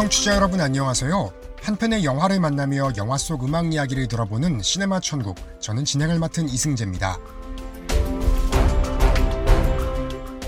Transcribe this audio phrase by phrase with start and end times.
[0.00, 1.30] 청취자 여러분 안녕하세요.
[1.60, 5.36] 한 편의 영화를 만나며 영화 속 음악 이야기를 들어보는 시네마 천국.
[5.60, 7.18] 저는 진행을 맡은 이승재입니다.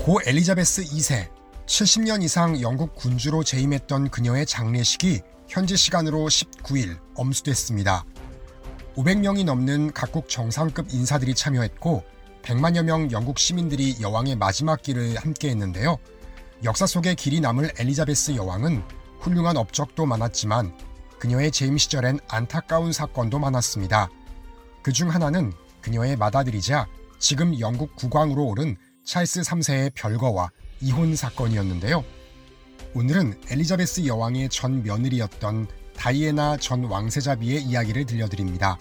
[0.03, 1.29] 고 엘리자베스 2세,
[1.67, 8.05] 70년 이상 영국 군주로 재임했던 그녀의 장례식이 현지 시간으로 19일 엄수됐습니다.
[8.95, 12.03] 500명이 넘는 각국 정상급 인사들이 참여했고
[12.41, 15.99] 100만여 명 영국 시민들이 여왕의 마지막 길을 함께 했는데요.
[16.63, 20.77] 역사 속에 길이 남을 엘리자베스 여왕은 훌륭한 업적도 많았지만
[21.17, 24.09] 그녀의 재임 시절엔 안타까운 사건도 많았습니다.
[24.81, 26.87] 그 중 하나는 그녀의 맏아들이자
[27.19, 30.49] 지금 영국 국왕으로 오른 찰스 3세의 별거와
[30.81, 32.03] 이혼 사건이었는데요.
[32.93, 38.77] 오늘은 엘리자베스 여왕의 전 며느리였던 다이애나 전 왕세자비의 이야기를 들려드립니다.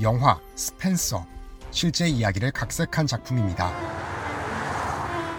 [0.00, 1.26] 영화 스펜서,
[1.70, 3.72] 실제 이야기를 각색한 작품입니다.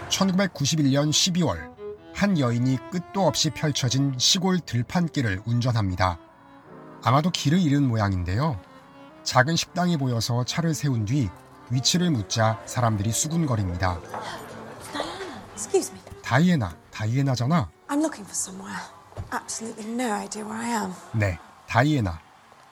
[0.08, 1.75] 1991년 12월
[2.16, 6.18] 한 여인이 끝도 없이 펼쳐진 시골 들판길을 운전합니다.
[7.04, 8.58] 아마도 길을 잃은 모양인데요.
[9.22, 11.28] 작은 식당이 보여서 차를 세운 뒤
[11.68, 14.00] 위치를 묻자 사람들이 수군거립니다.
[15.52, 16.00] Excuse me.
[16.22, 17.68] 다이애나, 다이애나잖아.
[17.88, 18.80] I'm looking for somewhere.
[19.30, 20.92] Absolutely no idea where I am.
[21.12, 22.18] 네, 다이애나.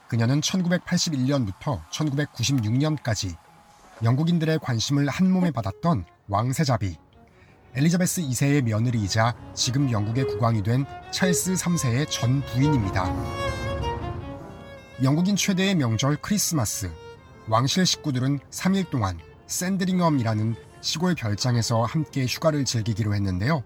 [0.09, 3.37] 그녀는 1981년부터 1996년까지
[4.03, 7.04] 영국인들의 관심을 한 몸에 받았던 왕세자비.
[7.77, 13.13] 엘리자베스 2세의 며느리이자 지금 영국의 국왕이 된 찰스 3세의 전 부인입니다.
[15.03, 16.89] 영국인 최대의 명절 크리스마스.
[17.49, 23.65] 왕실 식구들은 3일 동안 샌드링엄이라는 시골 별장에서 함께 휴가를 즐기기로 했는데요.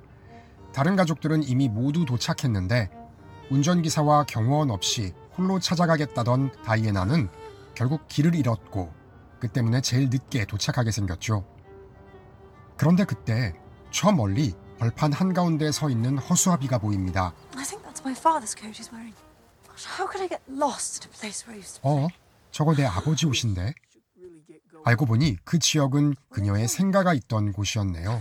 [0.72, 2.88] 다른 가족들은 이미 모두 도착했는데
[3.50, 7.28] 운전기사와 경호원 없이 홀로 찾아가겠다던 다이애나는
[7.74, 8.90] 결국 길을 잃었고
[9.38, 11.44] 그 때문에 제일 늦게 도착하게 생겼죠.
[12.78, 13.52] 그런데 그때
[13.90, 17.32] 저 멀리 벌판 한가운데 서 있는 허수아비가 보입니다.
[17.56, 19.14] I think that's my father's coat he's wearing.
[19.66, 22.08] Gosh, how could I get lost at a place where I used to 어?
[22.50, 23.74] 저거 내 아버지 옷인데?
[24.84, 28.20] 알고 보니 그 지역은 그녀의 생가가 있던 곳이었네요.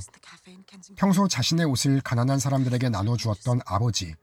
[0.95, 4.15] 평소 자신의 옷을 가난한 사람들에게 나눠주었던 아버지.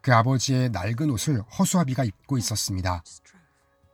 [0.00, 3.02] 그 아버지의 낡은 옷을 허수아비가 입고 있었습니다.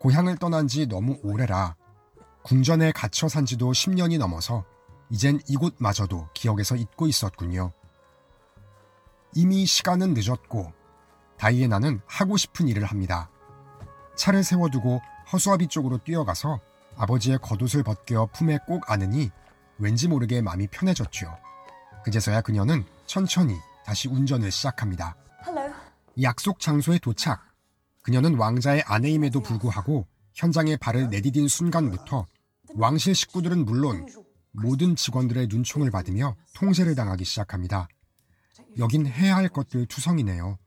[0.01, 1.77] 고향을 떠난 지 너무 오래라
[2.43, 4.65] 궁전에 갇혀 산 지도 10년이 넘어서
[5.11, 7.73] 이젠 이곳마저도 기억에서 잊고 있었군요.
[9.35, 10.73] 이미 시간은 늦었고
[11.39, 13.31] 다이애나는 하고 싶은 일을 합니다.
[14.17, 15.01] 차를 세워두고
[15.33, 16.61] 허수아비 쪽으로 뛰어가서
[16.97, 19.31] 아버지의 겉옷을 벗겨 품에 꼭 안으니
[19.79, 21.37] 왠지 모르게 마음이 편해졌죠.
[22.05, 25.17] 그제서야 그녀는 천천히 다시 운전을 시작합니다.
[25.47, 25.75] Hello.
[26.23, 27.43] 약속 장소에 도착.
[28.03, 32.27] 그녀는 왕자의 아내임에도 불구하고 현장에 발을 내디딘 순간부터
[32.77, 34.07] 왕실 식구들은 물론
[34.55, 37.89] 모든 직원들의 눈총을 받으며 통제를 당하기 시작합니다.
[38.79, 40.59] 여긴 해야 할 것들 투성이네요.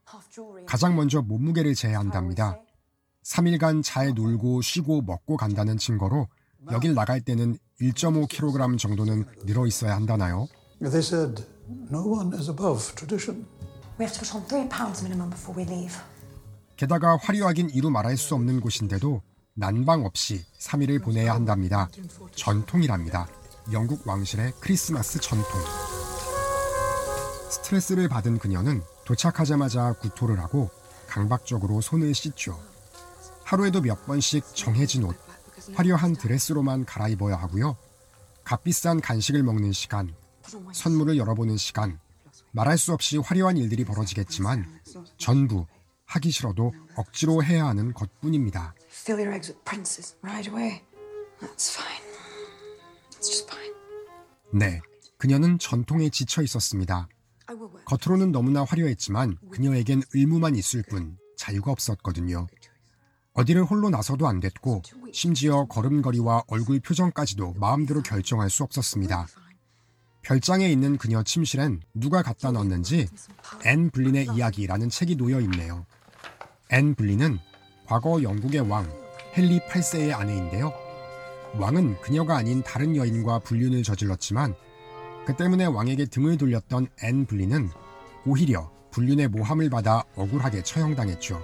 [0.65, 2.59] 가장 먼저 몸무게를 재야 한답니다.
[3.23, 6.27] 3일간 잘 놀고 쉬고 먹고 간다는 증거로
[6.71, 10.47] 여길 나갈 때는 1.5kg 정도는 늘어 있어야 한다나요?
[10.79, 11.45] They said
[11.91, 13.45] no one is above tradition.
[13.99, 15.95] We have to put on three pounds minimum before we leave.
[16.75, 19.21] 게다가 화려하긴 이루 말할 수 없는 곳인데도
[19.55, 21.89] 난방 없이 3일을 보내야 한답니다.
[22.35, 23.27] 전통이랍니다.
[23.71, 25.59] 영국 왕실의 크리스마스 전통.
[27.49, 30.69] 스트레스를 받은 그녀는 도착하자마자 구토를 하고
[31.07, 32.59] 강박적으로 손을 씻죠.
[33.43, 35.17] 하루에도 몇 번씩 정해진 옷,
[35.73, 37.77] 화려한 드레스로만 갈아입어야 하고요.
[38.43, 40.13] 값비싼 간식을 먹는 시간,
[40.73, 41.99] 선물을 열어보는 시간,
[42.51, 44.79] 말할 수 없이 화려한 일들이 벌어지겠지만
[45.17, 45.65] 전부
[46.05, 48.73] 하기 싫어도 억지로 해야 하는 것뿐입니다.
[48.89, 50.83] Fill your eggs with princes right away.
[51.41, 52.06] That's fine.
[54.53, 54.81] 네,
[55.17, 57.07] 그녀는 전통에 지쳐 있었습니다.
[57.85, 62.47] 겉으로는 너무나 화려했지만 그녀에겐 의무만 있을 뿐 자유가 없었거든요.
[63.33, 64.81] 어디를 홀로 나서도 안 됐고
[65.13, 69.27] 심지어 걸음걸이와 얼굴 표정까지도 마음대로 결정할 수 없었습니다.
[70.23, 73.07] 별장에 있는 그녀 침실엔 누가 갖다 놨는지
[73.63, 75.85] 앤 불린의 이야기라는 책이 놓여 있네요.
[76.69, 77.39] 앤 불린은
[77.85, 78.91] 과거 영국의 왕
[79.37, 80.86] 헨리 8세의 아내인데요.
[81.55, 84.55] 왕은 그녀가 아닌 다른 여인과 불륜을 저질렀지만
[85.25, 87.69] 그 때문에 왕에게 등을 돌렸던 앤 불린은
[88.25, 91.41] 오히려 불륜의 모함을 받아 억울하게 처형당했죠.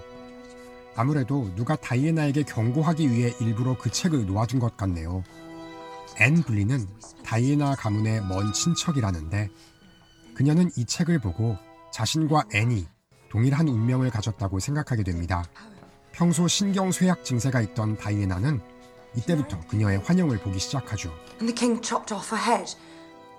[0.95, 5.23] 아무래도 누가 다이애나에게 경고하기 위해 일부러 그 책을 놓아둔 것 같네요.
[6.19, 6.87] 앤 불린은
[7.25, 9.49] 다이애나 가문의 먼 친척이라는데
[10.35, 11.57] 그녀는 이 책을 보고
[11.91, 12.87] 자신과 앤이
[13.29, 15.43] 동일한 운명을 가졌다고 생각하게 됩니다.
[16.11, 18.61] 평소 신경 쇠약 증세가 있던 다이애나는
[19.15, 21.09] 이때부터 그녀의 환영을 보기 시작하죠.
[21.41, 22.75] And the king chopped off her head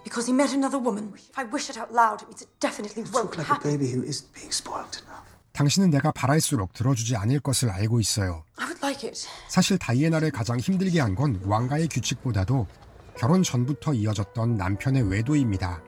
[0.05, 1.12] because he met another woman.
[1.17, 3.71] If I wish it out loud, it means it definitely won't Look like a happen.
[3.73, 5.25] baby who isn't being spoiled enough.
[5.53, 8.44] 당신은 내가 바랄수록 들어주지 않을 것을 알고 있어요.
[8.56, 9.26] I would like it.
[9.49, 12.67] 사실 다이애나를 가장 힘들게 한 건 왕가의 규칙보다도
[13.17, 15.81] 결혼 전부터 이어졌던 남편의 외도입니다.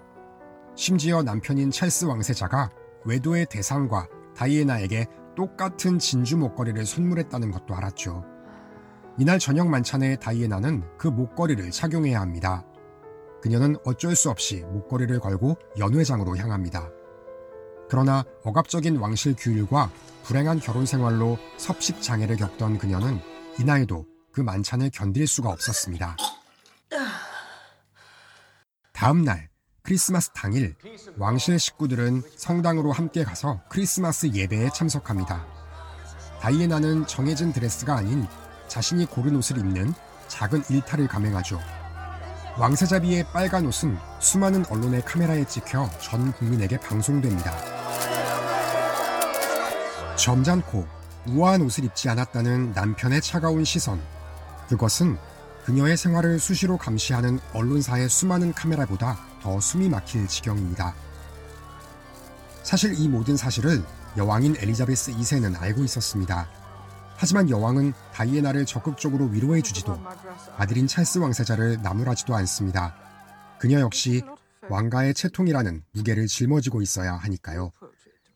[0.77, 2.71] 심지어 남편인 찰스 왕세자가
[3.05, 4.07] 외도의 대상과
[4.37, 5.07] 다이애나에게
[5.37, 8.25] 똑같은 진주 목걸이를 선물했다는 것도 알았죠.
[9.19, 12.65] 이날 저녁 만찬에 다이애나는 그 목걸이를 착용해야 합니다.
[13.41, 16.91] 그녀는 어쩔 수 없이 목걸이를 걸고 연회장으로 향합니다.
[17.89, 19.91] 그러나 억압적인 왕실 규율과
[20.25, 23.21] 불행한 결혼 생활로 섭식 장애를 겪던 그녀는
[23.59, 26.17] 이날도 그 만찬을 견딜 수가 없었습니다.
[28.93, 29.49] 다음 날
[29.83, 30.75] 크리스마스 당일
[31.17, 35.47] 왕실 식구들은 성당으로 함께 가서 크리스마스 예배에 참석합니다.
[36.41, 38.27] 다이애나는 정해진 드레스가 아닌
[38.69, 39.95] 자신이 고른 옷을 입는
[40.29, 41.61] 작은 일탈을 감행하죠.
[42.59, 47.55] 왕세자비의 빨간 옷은 수많은 언론의 카메라에 찍혀 전 국민에게 방송됩니다.
[50.17, 50.87] 점잖고
[51.29, 54.01] 우아한 옷을 입지 않았다는 남편의 차가운 시선.
[54.69, 55.19] 그것은
[55.65, 60.95] 그녀의 생활을 수시로 감시하는 언론사의 수많은 카메라보다 더 숨이 막힐 지경입니다.
[62.63, 63.85] 사실 이 모든 사실을
[64.17, 66.49] 여왕인 엘리자베스 2세는 알고 있었습니다.
[67.17, 69.99] 하지만 여왕은 다이애나를 적극적으로 위로해주지도
[70.57, 72.95] 아들인 찰스 왕세자를 나무라지도 않습니다.
[73.59, 74.23] 그녀 역시
[74.69, 77.73] 왕가의 채통이라는 무게를 짊어지고 있어야 하니까요.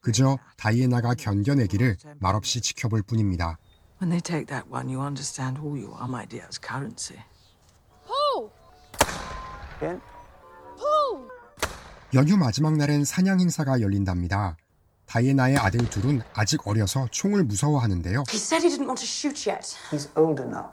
[0.00, 3.58] 그저 다이애나가 견뎌내기를 말없이 지켜볼 뿐입니다.
[4.00, 7.20] When they take that one, you understand who you are, my dear, as currency.
[12.14, 14.56] 연휴 마지막 날엔 사냥 행사가 열린답니다.
[15.10, 18.22] 다이애나의 아들 둘은 아직 어려서 총을 무서워하는데요.
[18.30, 19.76] He said he didn't want to shoot yet.
[19.90, 20.70] He's old enough.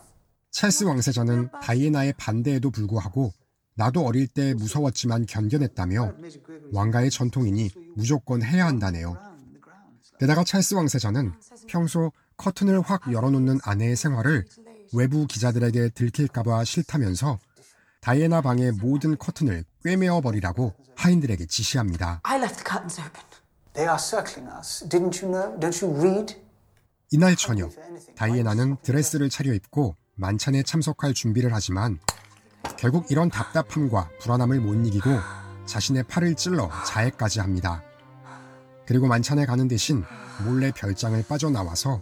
[0.52, 3.34] 찰스 왕세자는 다이애나의 반대에도 불구하고
[3.76, 6.14] 나도 어릴 때 무서웠지만 견뎌냈다며
[6.72, 9.18] 왕가의 전통이니 무조건 해야 한다네요.
[10.20, 11.34] 게다가 찰스 왕세자는
[11.68, 14.46] 평소 커튼을 확 열어놓는 아내의 생활을
[14.94, 17.40] 외부 기자들에게 들킬까봐 싫다면서
[18.02, 22.22] 다이애나 방의 모든 커튼을 꿰매어 버리라고 하인들에게 지시합니다.
[23.78, 24.84] They are circling us.
[24.90, 25.56] Didn't you know?
[25.60, 26.36] Don't you read?
[27.12, 27.72] 이날 저녁
[28.16, 32.00] 다이애나는 드레스를 차려입고 만찬에 참석할 준비를 하지만
[32.80, 35.12] 결국 이런 답답함과 불안함을 못 이기고
[35.68, 37.84] 자신의 팔을 찔러 자해까지 합니다.
[38.88, 40.04] 그리고 만찬에 가는 대신
[40.44, 42.02] 몰래 별장을 빠져나와서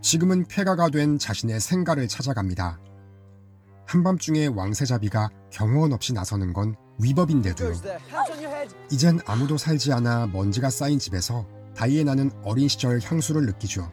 [0.00, 2.80] 지금은 폐가가 된 자신의 생가를 찾아갑니다.
[3.86, 7.74] 한밤중에 왕세자비가 경호원 없이 나서는 건 위법인데도요.
[8.90, 11.46] 이젠 아무도 살지 않아 먼지가 쌓인 집에서
[11.76, 13.90] 다이애나는 어린 시절 향수를 느끼죠.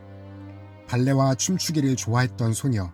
[0.87, 2.91] 발레와 춤추기를 좋아했던 소녀.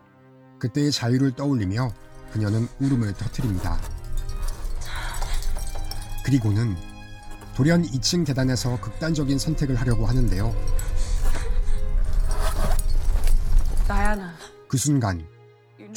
[0.60, 1.92] 그때의 자유를 떠올리며
[2.32, 3.80] 그녀는 울음을 터뜨립니다.
[6.24, 6.76] 그리고는
[7.56, 10.54] 돌연 2층 계단에서 극단적인 선택을 하려고 하는데요.
[13.88, 14.30] Diana.
[14.68, 15.26] 그 순간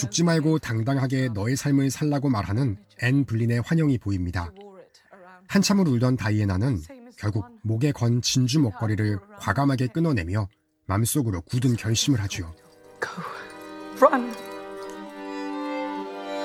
[0.01, 4.51] 죽지 말고 당당하게 너의 삶을 살라고 말하는 앤 불린의 환영이 보입니다.
[5.47, 6.81] 한참을 울던 다이애나는
[7.19, 10.49] 결국 목에 건 진주 목걸이를 과감하게 끊어내며
[10.87, 12.19] 맘속으로 굳은 결심을.
[14.01, 14.33] Run!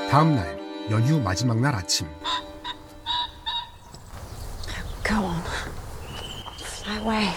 [0.09, 0.59] 다음 날
[0.91, 2.07] 연휴 마지막 날 아침
[5.07, 5.41] Go on.
[6.59, 7.33] Fly away.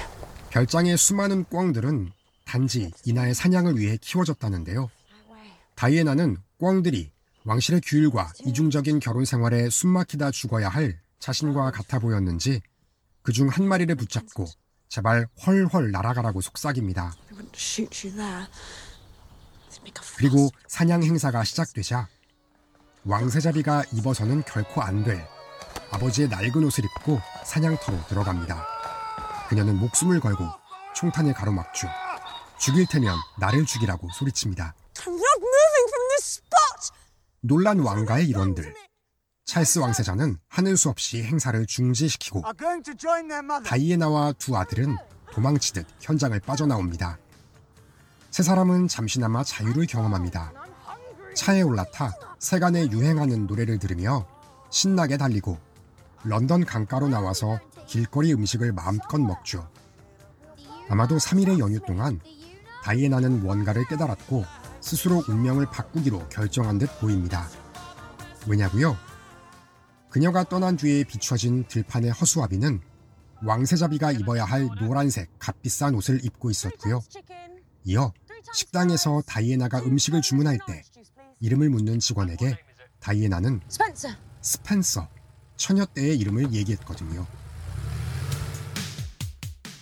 [0.51, 2.11] 별장의 수많은 꿩들은
[2.45, 4.91] 단지 이날 사냥을 위해 키워졌다는데요.
[5.79, 7.13] 다이애나는 꿩들이
[7.45, 12.61] 왕실의 규율과 이중적인 결혼 생활에 숨막히다 죽어야 할 자신과 같아 보였는지
[13.23, 14.47] 그중 한 마리를 붙잡고
[14.89, 17.15] 제발 헐헐 날아가라고 속삭입니다.
[20.17, 22.09] 그리고 사냥 행사가 시작되자
[23.05, 25.25] 왕세자비가 입어서는 결코 안 될
[25.93, 28.67] 아버지의 낡은 옷을 입고 사냥터로 들어갑니다.
[29.49, 30.45] 그녀는 목숨을 걸고
[30.97, 31.89] 총탄을 가로막죠.
[32.59, 34.75] 죽일 테면 나를 죽이라고 소리칩니다.
[35.09, 36.93] I'm not moving from this spot.
[37.41, 38.75] 놀란 왕가의 일원들.
[39.47, 42.43] 찰스 왕세자는 하늘 수 없이 행사를 중지시키고.
[43.65, 44.97] 다이애나와 두 아들은
[45.33, 47.19] 도망치듯 현장을 빠져나옵니다.
[48.31, 50.53] 세 사람은 잠시나마 자유를 경험합니다.
[51.35, 54.29] 차에 올라타 세간에 유행하는 노래를 들으며
[54.69, 55.59] 신나게 달리고
[56.25, 59.71] 런던 강가로 나와서 길거리 음식을 마음껏 먹죠.
[60.91, 62.21] 아마도 3일의 연휴 동안
[62.83, 64.45] 다이애나는 뭔가를 깨달았고
[64.81, 67.49] 스스로 운명을 바꾸기로 결정한 듯 보입니다.
[68.47, 68.97] 왜냐고요?
[70.09, 72.81] 그녀가 떠난 뒤에 비춰진 들판의 허수아비는
[73.45, 77.01] 왕세자비가 입어야 할 노란색 값비싼 옷을 입고 있었고요.
[77.85, 78.13] 이어
[78.55, 80.83] 식당에서 다이애나가 음식을 주문할 때
[81.41, 82.59] 이름을 묻는 직원에게
[83.01, 83.61] 다이애나는.
[84.41, 85.09] 스펜서,
[85.57, 87.27] 처녀 때의 이름을 얘기했거든요.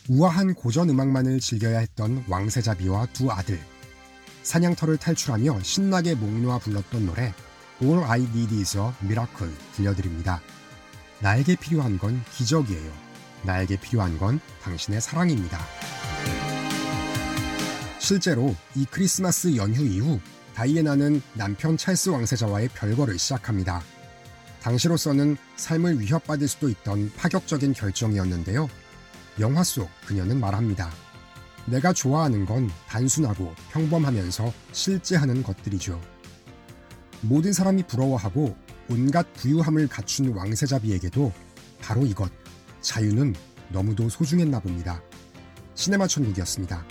[0.09, 3.61] 우아한 고전 음악만을 즐겨야 했던 왕세자비와 두 아들.
[4.47, 7.35] 사냥터를 탈출하며 신나게 목 놓아 불렀던 노래
[7.83, 10.41] All I Need Is a Miracle 들려드립니다.
[11.19, 12.93] 나에게 필요한 건 기적이에요.
[13.43, 15.59] 나에게 필요한 건 당신의 사랑입니다.
[17.99, 20.21] 실제로 이 크리스마스 연휴 이후
[20.55, 23.83] 다이애나는 남편 찰스 왕세자와의 별거를 시작합니다.
[24.63, 28.69] 당시로서는 삶을 위협받을 수도 있던 파격적인 결정이었는데요.
[29.41, 30.93] 영화 속 그녀는 말합니다.
[31.67, 36.01] 내가 좋아하는 건 단순하고 평범하면서 실제 하는 것들이죠.
[37.23, 38.57] 모든 사람이 부러워하고
[38.89, 41.33] 온갖 부유함을 갖춘 왕세자비에게도
[41.81, 42.31] 바로 이것,
[42.81, 43.35] 자유는
[43.71, 45.03] 너무도 소중했나 봅니다.
[45.75, 46.85] 시네마 천국이었습니다.